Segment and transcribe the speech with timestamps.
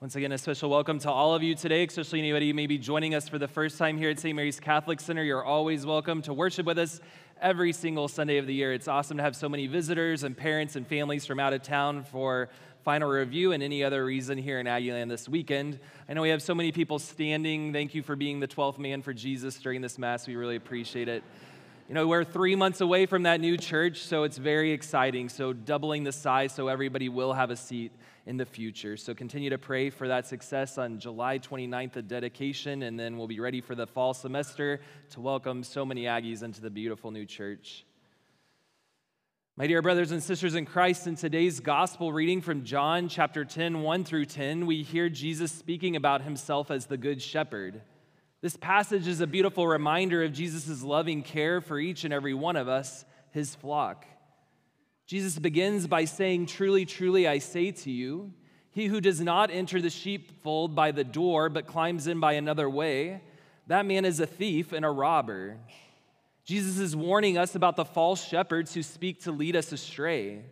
[0.00, 2.78] Once again, a special welcome to all of you today, especially anybody who may be
[2.78, 4.34] joining us for the first time here at St.
[4.34, 5.22] Mary's Catholic Center.
[5.22, 7.02] You're always welcome to worship with us
[7.38, 8.72] every single Sunday of the year.
[8.72, 12.02] It's awesome to have so many visitors and parents and families from out of town
[12.02, 12.48] for
[12.82, 15.78] final review and any other reason here in Aggieland this weekend.
[16.08, 17.70] I know we have so many people standing.
[17.70, 20.26] Thank you for being the 12th man for Jesus during this Mass.
[20.26, 21.22] We really appreciate it.
[21.90, 25.28] You know, we're three months away from that new church, so it's very exciting.
[25.28, 27.90] So, doubling the size so everybody will have a seat
[28.26, 28.96] in the future.
[28.96, 33.26] So continue to pray for that success on July 29th, the dedication, and then we'll
[33.26, 34.80] be ready for the fall semester
[35.10, 37.84] to welcome so many Aggies into the beautiful new church.
[39.56, 43.82] My dear brothers and sisters in Christ, in today's gospel reading from John chapter 10,
[43.82, 47.82] 1 through 10, we hear Jesus speaking about himself as the Good Shepherd.
[48.42, 52.56] This passage is a beautiful reminder of Jesus' loving care for each and every one
[52.56, 54.06] of us, his flock.
[55.06, 58.32] Jesus begins by saying, Truly, truly, I say to you,
[58.70, 62.70] he who does not enter the sheepfold by the door, but climbs in by another
[62.70, 63.20] way,
[63.66, 65.58] that man is a thief and a robber.
[66.44, 70.44] Jesus is warning us about the false shepherds who speak to lead us astray.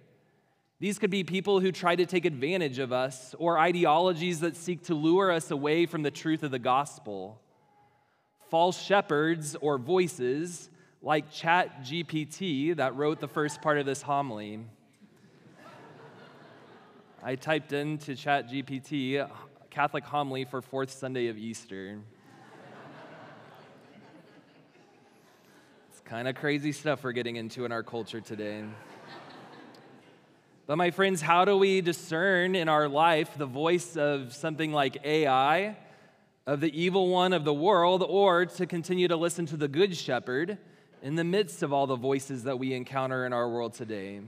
[0.78, 4.84] These could be people who try to take advantage of us or ideologies that seek
[4.84, 7.40] to lure us away from the truth of the gospel.
[8.48, 10.70] False shepherds or voices
[11.02, 14.60] like Chat GPT that wrote the first part of this homily.
[17.22, 19.28] I typed into Chat GPT
[19.70, 21.98] Catholic homily for fourth Sunday of Easter.
[25.90, 28.64] it's kind of crazy stuff we're getting into in our culture today.
[30.66, 34.98] But, my friends, how do we discern in our life the voice of something like
[35.04, 35.76] AI,
[36.48, 39.96] of the evil one of the world, or to continue to listen to the Good
[39.96, 40.58] Shepherd?
[41.02, 44.20] in the midst of all the voices that we encounter in our world today.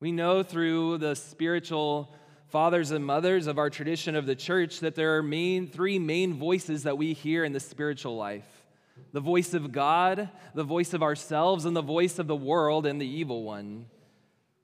[0.00, 2.12] We know through the spiritual
[2.48, 6.34] fathers and mothers of our tradition of the church that there are main, three main
[6.34, 8.46] voices that we hear in the spiritual life
[9.12, 13.00] the voice of God, the voice of ourselves, and the voice of the world and
[13.00, 13.86] the evil one.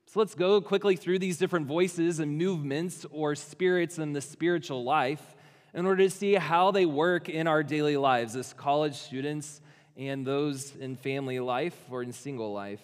[0.06, 4.84] So let's go quickly through these different voices and movements or spirits in the spiritual
[4.84, 5.34] life
[5.75, 9.61] in order to see how they work in our daily lives as college students
[9.97, 12.83] and those in family life or in single life.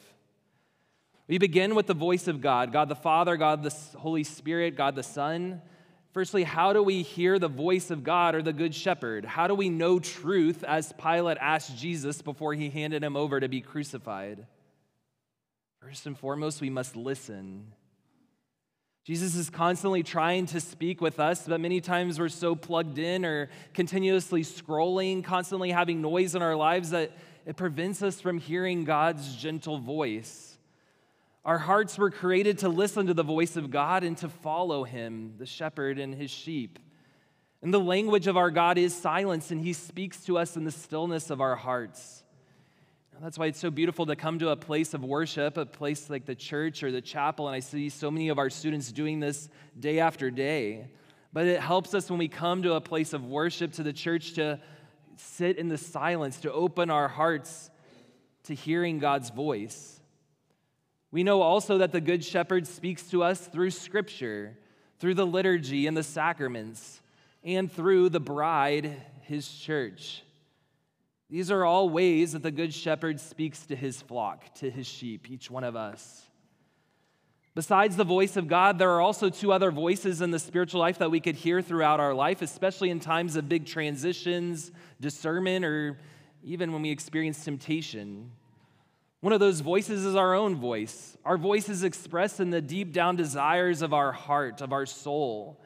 [1.26, 4.94] We begin with the voice of God God the Father, God the Holy Spirit, God
[4.94, 5.62] the Son.
[6.12, 9.24] Firstly, how do we hear the voice of God or the Good Shepherd?
[9.24, 13.48] How do we know truth as Pilate asked Jesus before he handed him over to
[13.48, 14.46] be crucified?
[15.80, 17.72] First and foremost, we must listen.
[19.04, 23.26] Jesus is constantly trying to speak with us, but many times we're so plugged in
[23.26, 27.12] or continuously scrolling, constantly having noise in our lives that
[27.44, 30.56] it prevents us from hearing God's gentle voice.
[31.44, 35.34] Our hearts were created to listen to the voice of God and to follow Him,
[35.36, 36.78] the shepherd and His sheep.
[37.60, 40.70] And the language of our God is silence, and He speaks to us in the
[40.70, 42.23] stillness of our hearts.
[43.20, 46.26] That's why it's so beautiful to come to a place of worship, a place like
[46.26, 49.48] the church or the chapel, and I see so many of our students doing this
[49.78, 50.88] day after day.
[51.32, 54.34] But it helps us when we come to a place of worship to the church
[54.34, 54.60] to
[55.16, 57.70] sit in the silence, to open our hearts
[58.44, 60.00] to hearing God's voice.
[61.10, 64.58] We know also that the Good Shepherd speaks to us through Scripture,
[64.98, 67.00] through the liturgy and the sacraments,
[67.44, 70.22] and through the bride, his church.
[71.30, 75.30] These are all ways that the Good Shepherd speaks to his flock, to his sheep,
[75.30, 76.28] each one of us.
[77.54, 80.98] Besides the voice of God, there are also two other voices in the spiritual life
[80.98, 85.98] that we could hear throughout our life, especially in times of big transitions, discernment, or
[86.42, 88.32] even when we experience temptation.
[89.20, 91.16] One of those voices is our own voice.
[91.24, 95.63] Our voice is expressed in the deep down desires of our heart, of our soul.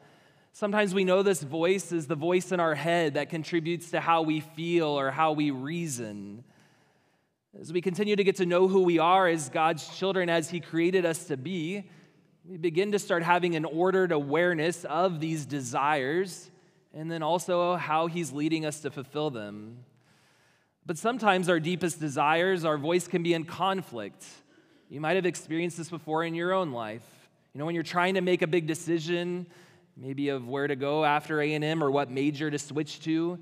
[0.51, 4.23] Sometimes we know this voice is the voice in our head that contributes to how
[4.23, 6.43] we feel or how we reason.
[7.59, 10.59] As we continue to get to know who we are as God's children, as He
[10.59, 11.89] created us to be,
[12.45, 16.49] we begin to start having an ordered awareness of these desires
[16.93, 19.85] and then also how He's leading us to fulfill them.
[20.85, 24.25] But sometimes our deepest desires, our voice can be in conflict.
[24.89, 27.05] You might have experienced this before in your own life.
[27.53, 29.45] You know, when you're trying to make a big decision,
[29.99, 33.37] maybe of where to go after A&M or what major to switch to.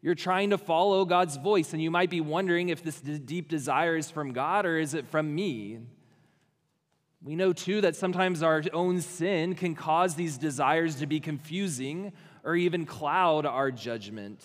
[0.00, 3.96] You're trying to follow God's voice, and you might be wondering if this deep desire
[3.96, 5.78] is from God or is it from me?
[7.22, 12.12] We know too that sometimes our own sin can cause these desires to be confusing
[12.42, 14.44] or even cloud our judgment.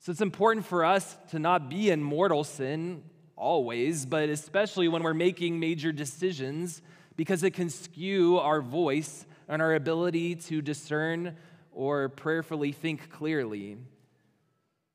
[0.00, 3.04] So it's important for us to not be in mortal sin
[3.36, 6.82] always, but especially when we're making major decisions
[7.16, 11.36] because it can skew our voice and our ability to discern
[11.72, 13.78] or prayerfully think clearly.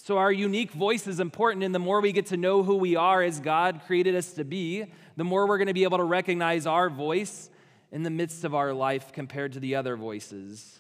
[0.02, 2.96] So, our unique voice is important, and the more we get to know who we
[2.96, 4.86] are as God created us to be,
[5.18, 7.50] the more we're going to be able to recognize our voice
[7.92, 10.80] in the midst of our life compared to the other voices.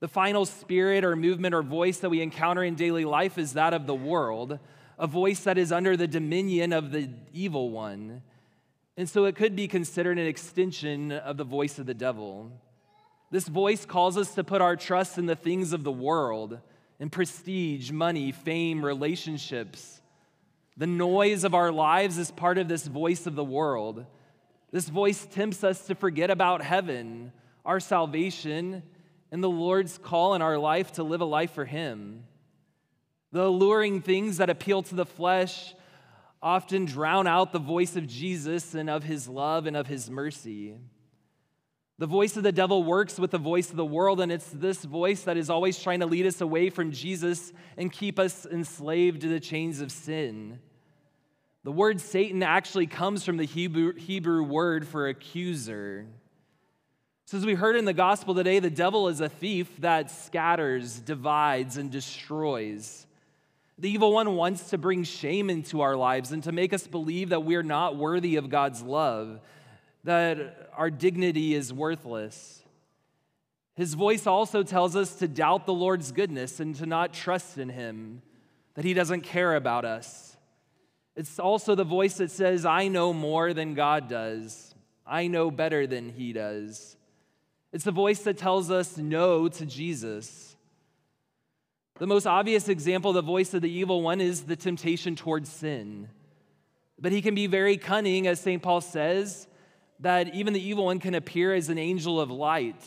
[0.00, 3.74] The final spirit or movement or voice that we encounter in daily life is that
[3.74, 4.58] of the world,
[4.98, 8.22] a voice that is under the dominion of the evil one.
[8.98, 12.50] And so it could be considered an extension of the voice of the devil.
[13.30, 16.58] This voice calls us to put our trust in the things of the world
[16.98, 20.00] in prestige, money, fame, relationships.
[20.76, 24.04] The noise of our lives is part of this voice of the world.
[24.72, 27.30] This voice tempts us to forget about heaven,
[27.64, 28.82] our salvation,
[29.30, 32.24] and the Lord's call in our life to live a life for Him.
[33.30, 35.74] The alluring things that appeal to the flesh
[36.42, 40.76] often drown out the voice of Jesus and of His love and of His mercy.
[41.98, 44.84] The voice of the devil works with the voice of the world, and it's this
[44.84, 49.22] voice that is always trying to lead us away from Jesus and keep us enslaved
[49.22, 50.60] to the chains of sin.
[51.64, 56.06] The word Satan actually comes from the Hebrew, Hebrew word for accuser.
[57.26, 61.00] So, as we heard in the gospel today, the devil is a thief that scatters,
[61.00, 63.07] divides, and destroys.
[63.78, 67.28] The evil one wants to bring shame into our lives and to make us believe
[67.28, 69.40] that we're not worthy of God's love,
[70.02, 72.62] that our dignity is worthless.
[73.76, 77.68] His voice also tells us to doubt the Lord's goodness and to not trust in
[77.68, 78.22] Him,
[78.74, 80.36] that He doesn't care about us.
[81.14, 84.74] It's also the voice that says, I know more than God does,
[85.06, 86.96] I know better than He does.
[87.72, 90.47] It's the voice that tells us no to Jesus.
[91.98, 95.50] The most obvious example of the voice of the evil one is the temptation towards
[95.50, 96.08] sin.
[96.96, 98.62] But he can be very cunning, as St.
[98.62, 99.48] Paul says,
[99.98, 102.80] that even the evil one can appear as an angel of light.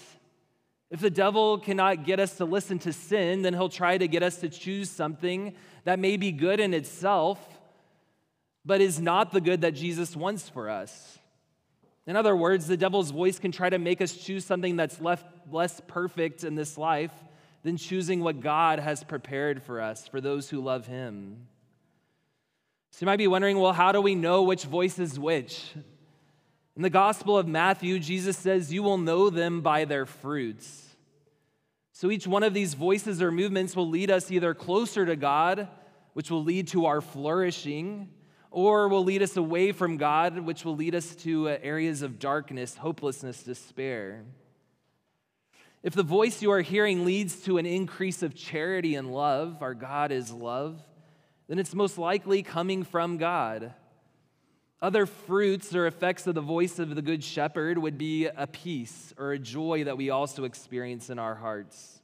[0.89, 4.23] If the devil cannot get us to listen to sin, then he'll try to get
[4.23, 7.37] us to choose something that may be good in itself,
[8.63, 11.19] but is not the good that Jesus wants for us.
[12.07, 15.25] In other words, the devil's voice can try to make us choose something that's left,
[15.51, 17.11] less perfect in this life
[17.63, 21.47] than choosing what God has prepared for us, for those who love him.
[22.91, 25.73] So you might be wondering well, how do we know which voice is which?
[26.75, 30.87] In the Gospel of Matthew, Jesus says, You will know them by their fruits.
[31.91, 35.67] So each one of these voices or movements will lead us either closer to God,
[36.13, 38.09] which will lead to our flourishing,
[38.49, 42.19] or will lead us away from God, which will lead us to uh, areas of
[42.19, 44.23] darkness, hopelessness, despair.
[45.83, 49.73] If the voice you are hearing leads to an increase of charity and love, our
[49.73, 50.81] God is love,
[51.47, 53.73] then it's most likely coming from God.
[54.81, 59.13] Other fruits or effects of the voice of the Good Shepherd would be a peace
[59.17, 61.99] or a joy that we also experience in our hearts.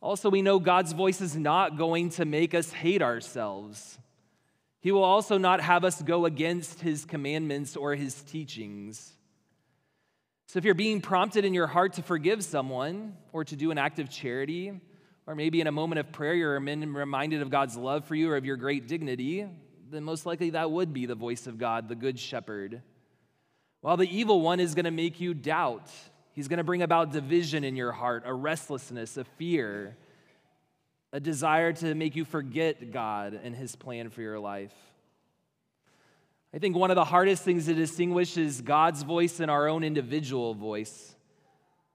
[0.00, 3.98] Also, we know God's voice is not going to make us hate ourselves.
[4.80, 9.12] He will also not have us go against his commandments or his teachings.
[10.52, 13.78] So, if you're being prompted in your heart to forgive someone or to do an
[13.78, 14.78] act of charity,
[15.26, 18.36] or maybe in a moment of prayer you're reminded of God's love for you or
[18.36, 19.46] of your great dignity,
[19.90, 22.82] then most likely that would be the voice of God, the Good Shepherd.
[23.80, 25.90] While the evil one is going to make you doubt,
[26.32, 29.96] he's going to bring about division in your heart, a restlessness, a fear,
[31.14, 34.74] a desire to make you forget God and his plan for your life.
[36.54, 39.82] I think one of the hardest things to distinguish is God's voice and our own
[39.82, 41.14] individual voice.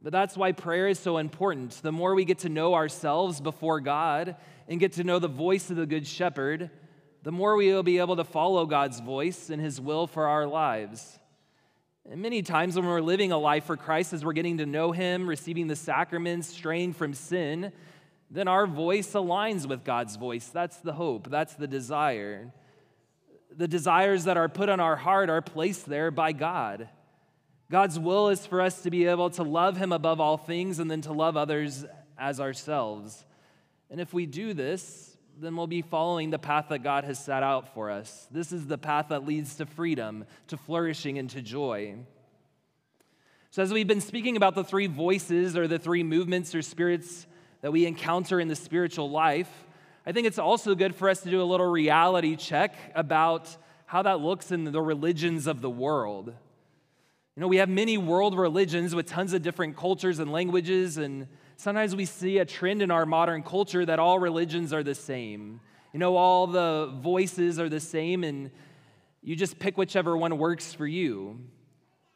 [0.02, 1.80] But that's why prayer is so important.
[1.84, 4.36] The more we get to know ourselves before God
[4.68, 6.72] and get to know the voice of the Good Shepherd,
[7.22, 10.48] the more we will be able to follow God's voice and His will for our
[10.48, 11.20] lives.
[12.10, 14.92] And many times when we're living a life for Christ, as we're getting to know
[14.92, 17.72] Him, receiving the sacraments, straying from sin,
[18.32, 20.48] then our voice aligns with God's voice.
[20.48, 22.54] That's the hope, that's the desire.
[23.58, 26.90] The desires that are put on our heart are placed there by God.
[27.70, 30.90] God's will is for us to be able to love Him above all things and
[30.90, 31.84] then to love others
[32.18, 33.26] as ourselves.
[33.90, 37.44] And if we do this, then we'll be following the path that God has set
[37.44, 38.28] out for us.
[38.32, 41.96] This is the path that leads to freedom, to flourishing, and to joy.
[43.50, 47.26] So, as we've been speaking about the three voices or the three movements or spirits
[47.62, 49.50] that we encounter in the spiritual life,
[50.08, 53.50] I think it's also good for us to do a little reality check about
[53.86, 56.28] how that looks in the religions of the world.
[56.28, 61.28] You know, we have many world religions with tons of different cultures and languages and
[61.58, 65.60] sometimes we see a trend in our modern culture that all religions are the same.
[65.92, 68.50] You know, all the voices are the same, and
[69.22, 71.38] you just pick whichever one works for you.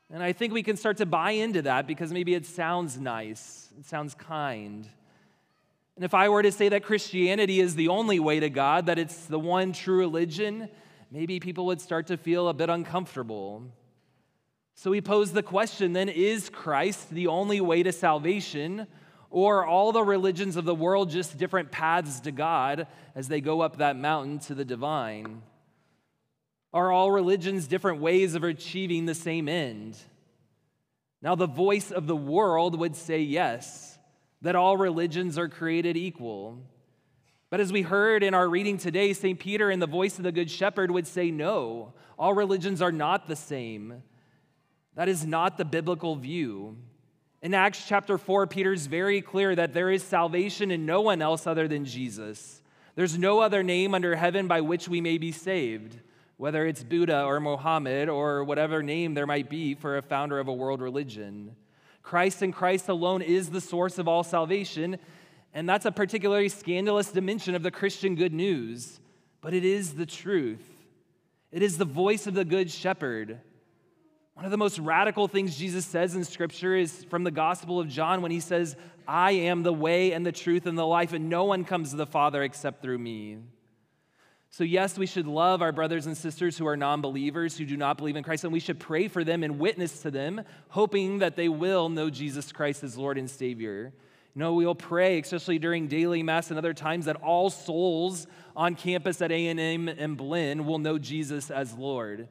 [0.10, 3.68] And I think we can start to buy into that because maybe it sounds nice,
[3.78, 4.88] it sounds kind.
[5.96, 8.98] And if I were to say that Christianity is the only way to God, that
[8.98, 10.70] it's the one true religion,
[11.12, 13.64] maybe people would start to feel a bit uncomfortable.
[14.76, 18.88] So we pose the question then is Christ the only way to salvation,
[19.30, 23.42] or are all the religions of the world just different paths to God as they
[23.42, 25.44] go up that mountain to the divine?
[26.74, 29.98] Are all religions different ways of achieving the same end?
[31.22, 33.91] Now, the voice of the world would say yes,
[34.42, 36.60] that all religions are created equal.
[37.50, 39.40] But as we heard in our reading today, St.
[39.40, 43.28] Peter, in the voice of the Good Shepherd, would say no, all religions are not
[43.28, 44.04] the same.
[44.96, 46.78] That is not the biblical view.
[47.42, 51.48] In Acts chapter 4, Peter's very clear that there is salvation in no one else
[51.48, 52.62] other than Jesus.
[52.96, 56.00] There's no other name under heaven by which we may be saved
[56.42, 60.48] whether it's Buddha or Mohammed or whatever name there might be for a founder of
[60.48, 61.56] a world religion.
[62.04, 64.98] Christ and Christ alone is the source of all salvation,
[65.54, 69.00] and that's a particularly scandalous dimension of the Christian good news,
[69.42, 70.68] but it is the truth.
[71.52, 73.40] It is the voice of the Good Shepherd.
[74.34, 77.90] One of the most radical things Jesus says in Scripture is from the Gospel of
[77.90, 78.76] John when he says,
[79.08, 81.98] I am the way and the truth and the life, and no one comes to
[81.98, 83.40] the Father except through me.
[84.54, 87.78] So, yes, we should love our brothers and sisters who are non believers, who do
[87.78, 91.20] not believe in Christ, and we should pray for them and witness to them, hoping
[91.20, 93.94] that they will know Jesus Christ as Lord and Savior.
[94.36, 98.28] You know, we will pray, especially during daily mass and other times, that all souls
[98.54, 102.28] on campus at A&M and Blinn will know Jesus as Lord.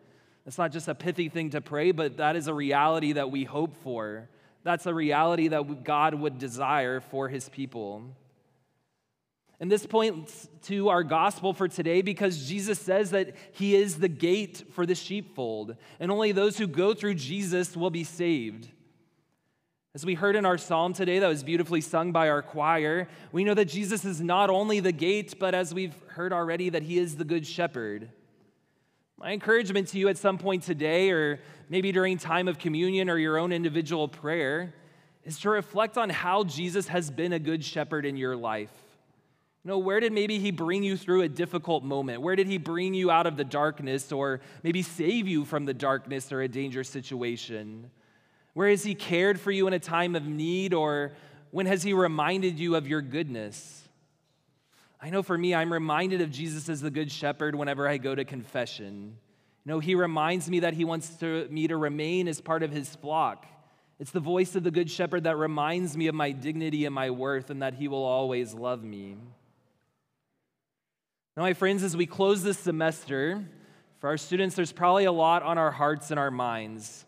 [0.47, 3.45] It's not just a pithy thing to pray, but that is a reality that we
[3.45, 4.29] hope for.
[4.63, 8.05] That's a reality that God would desire for his people.
[9.61, 14.09] And this points to our gospel for today because Jesus says that he is the
[14.09, 18.69] gate for the sheepfold, and only those who go through Jesus will be saved.
[19.95, 23.45] As we heard in our psalm today, that was beautifully sung by our choir, we
[23.45, 26.97] know that Jesus is not only the gate, but as we've heard already, that he
[26.97, 28.09] is the good shepherd.
[29.19, 33.19] My encouragement to you at some point today, or maybe during time of communion or
[33.19, 34.73] your own individual prayer,
[35.25, 38.73] is to reflect on how Jesus has been a good shepherd in your life.
[39.65, 42.23] You know, where did maybe he bring you through a difficult moment?
[42.23, 45.75] Where did he bring you out of the darkness or maybe save you from the
[45.75, 47.91] darkness or a dangerous situation?
[48.55, 51.13] Where has he cared for you in a time of need or
[51.51, 53.87] when has he reminded you of your goodness?
[54.99, 58.15] I know for me, I'm reminded of Jesus as the good shepherd whenever I go
[58.15, 59.17] to confession.
[59.67, 62.71] You know, he reminds me that he wants to, me to remain as part of
[62.71, 63.47] his flock.
[63.99, 67.11] It's the voice of the good shepherd that reminds me of my dignity and my
[67.11, 69.17] worth and that he will always love me.
[71.37, 73.45] Now, my friends, as we close this semester,
[74.01, 77.05] for our students, there's probably a lot on our hearts and our minds.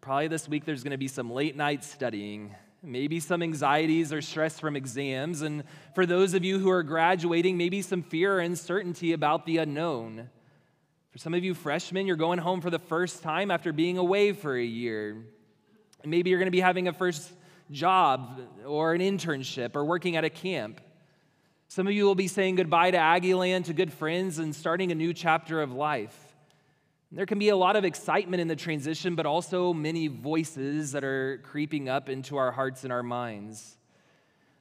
[0.00, 4.22] Probably this week there's going to be some late night studying, maybe some anxieties or
[4.22, 8.40] stress from exams, and for those of you who are graduating, maybe some fear or
[8.40, 10.30] uncertainty about the unknown.
[11.10, 14.32] For some of you freshmen, you're going home for the first time after being away
[14.32, 15.18] for a year.
[16.02, 17.30] And maybe you're going to be having a first
[17.70, 20.80] job or an internship or working at a camp.
[21.68, 24.94] Some of you will be saying goodbye to Aggieland, to good friends, and starting a
[24.94, 26.16] new chapter of life.
[27.10, 31.04] There can be a lot of excitement in the transition, but also many voices that
[31.04, 33.76] are creeping up into our hearts and our minds.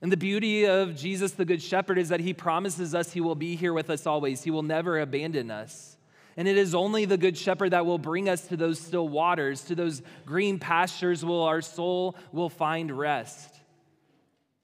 [0.03, 3.35] And the beauty of Jesus, the Good Shepherd, is that he promises us he will
[3.35, 4.43] be here with us always.
[4.43, 5.97] He will never abandon us.
[6.35, 9.61] And it is only the Good Shepherd that will bring us to those still waters,
[9.65, 13.61] to those green pastures where our soul will find rest.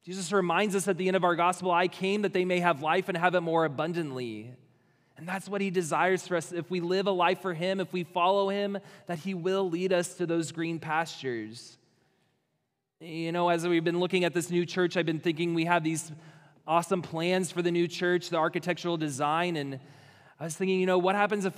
[0.09, 2.81] Jesus reminds us at the end of our gospel I came that they may have
[2.81, 4.51] life and have it more abundantly.
[5.15, 6.51] And that's what he desires for us.
[6.51, 9.93] If we live a life for him, if we follow him, that he will lead
[9.93, 11.77] us to those green pastures.
[12.99, 15.83] You know, as we've been looking at this new church, I've been thinking we have
[15.83, 16.11] these
[16.65, 19.57] awesome plans for the new church, the architectural design.
[19.57, 19.79] And
[20.39, 21.53] I was thinking, you know, what happens if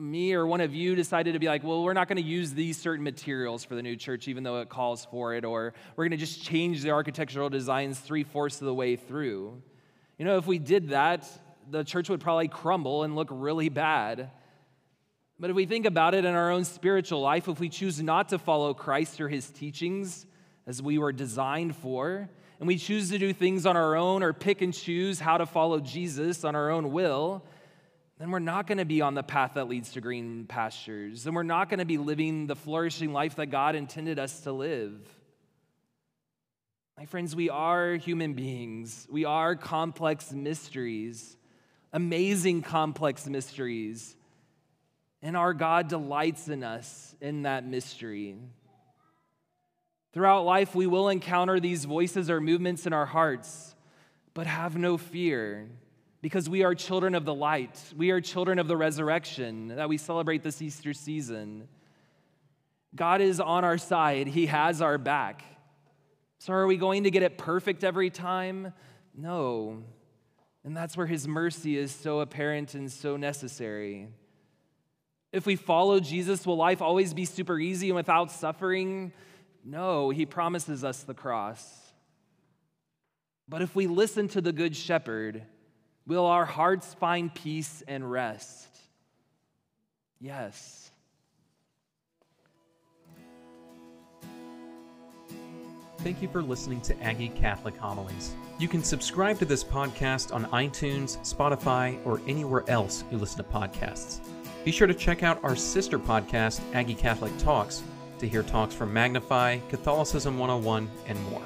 [0.00, 2.52] me or one of you decided to be like, well, we're not going to use
[2.52, 6.04] these certain materials for the new church, even though it calls for it, or we're
[6.04, 9.62] going to just change the architectural designs three fourths of the way through.
[10.18, 11.28] You know, if we did that,
[11.70, 14.30] the church would probably crumble and look really bad.
[15.38, 18.28] But if we think about it in our own spiritual life, if we choose not
[18.30, 20.26] to follow Christ or his teachings
[20.66, 22.28] as we were designed for,
[22.58, 25.46] and we choose to do things on our own or pick and choose how to
[25.46, 27.42] follow Jesus on our own will,
[28.20, 31.24] then we're not going to be on the path that leads to green pastures.
[31.24, 34.52] Then we're not going to be living the flourishing life that God intended us to
[34.52, 34.92] live.
[36.98, 39.08] My friends, we are human beings.
[39.10, 41.34] We are complex mysteries,
[41.94, 44.14] amazing complex mysteries.
[45.22, 48.36] And our God delights in us in that mystery.
[50.12, 53.74] Throughout life, we will encounter these voices or movements in our hearts,
[54.34, 55.70] but have no fear
[56.22, 57.78] because we are children of the light.
[57.96, 61.68] We are children of the resurrection that we celebrate this Easter season.
[62.94, 65.44] God is on our side, He has our back.
[66.38, 68.72] So, are we going to get it perfect every time?
[69.16, 69.82] No.
[70.64, 74.08] And that's where His mercy is so apparent and so necessary.
[75.32, 79.12] If we follow Jesus, will life always be super easy and without suffering?
[79.64, 81.92] No, He promises us the cross.
[83.48, 85.42] But if we listen to the Good Shepherd,
[86.06, 88.68] will our hearts find peace and rest?
[90.20, 90.90] Yes.
[95.98, 98.32] Thank you for listening to Aggie Catholic Homilies.
[98.58, 103.50] You can subscribe to this podcast on iTunes, Spotify, or anywhere else you listen to
[103.50, 104.20] podcasts.
[104.64, 107.82] Be sure to check out our sister podcast, Aggie Catholic Talks,
[108.18, 111.42] to hear talks from Magnify, Catholicism 101, and more.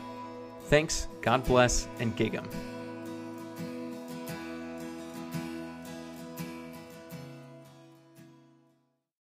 [0.66, 2.48] Thanks, God bless, and gig 'em.